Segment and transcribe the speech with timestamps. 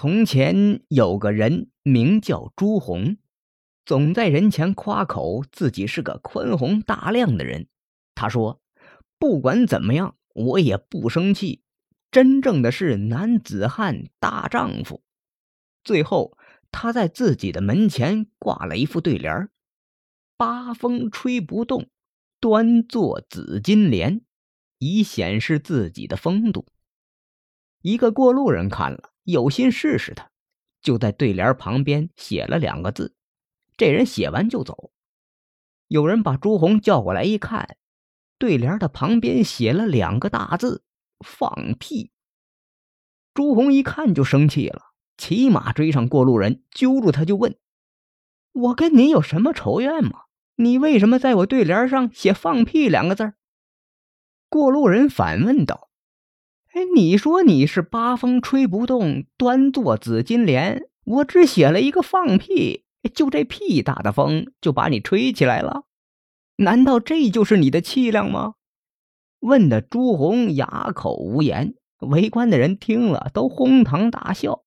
[0.00, 3.16] 从前有个人名叫朱红，
[3.84, 7.66] 总在人前夸口自己是个宽宏大量的人。
[8.14, 8.62] 他说
[9.18, 11.64] ：“不管怎么样，我也不生气。
[12.12, 15.02] 真正的是男子汉大丈夫。”
[15.82, 16.38] 最后，
[16.70, 19.48] 他在自己的门前挂了一副对联
[20.36, 21.90] 八风吹不动，
[22.38, 24.20] 端坐紫金莲，
[24.78, 26.66] 以显示自己的风度。
[27.82, 29.10] 一个过路人看了。
[29.30, 30.30] 有心试试他，
[30.80, 33.14] 就在对联旁边写了两个字。
[33.76, 34.90] 这人写完就走。
[35.86, 37.76] 有人把朱红叫过来一看，
[38.38, 40.82] 对联的旁边写了两个大字
[41.20, 42.10] “放屁”。
[43.34, 44.80] 朱红一看就生气了，
[45.18, 47.54] 骑马追上过路人，揪住他就问
[48.52, 50.22] ：“我跟你有什么仇怨吗？
[50.56, 53.34] 你为什么在我对联上写‘放屁’两个字？”
[54.48, 55.87] 过路人反问道。
[56.84, 60.88] 你说你是八风吹不动，端坐紫金莲。
[61.04, 65.84] 我只写了一个放屁，就这屁大的风就把你吹起来了？
[66.56, 68.54] 难道这就是你的气量吗？
[69.40, 74.64] 问的朱红哑口无言，围观的人听了都哄堂大笑。